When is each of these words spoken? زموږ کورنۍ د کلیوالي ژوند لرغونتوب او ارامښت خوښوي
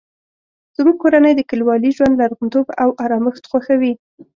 زموږ 0.77 0.95
کورنۍ 1.03 1.33
د 1.35 1.41
کلیوالي 1.49 1.89
ژوند 1.97 2.19
لرغونتوب 2.21 2.67
او 2.81 2.89
ارامښت 3.05 3.43
خوښوي 3.51 3.93